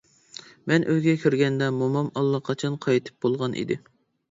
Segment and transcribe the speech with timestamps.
[0.71, 3.81] مەن ئۆيگە كىرگەندە مومام ئاللىقاچان قايتىپ بولغان ئىدى.